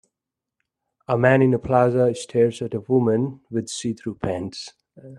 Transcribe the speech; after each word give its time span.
A 1.07 1.15
man 1.15 1.43
in 1.43 1.53
a 1.53 1.59
plaza 1.59 2.15
stares 2.15 2.63
at 2.63 2.73
a 2.73 2.79
woman 2.79 3.41
with 3.51 3.69
see 3.69 3.93
through 3.93 4.15
pants. 4.15 4.73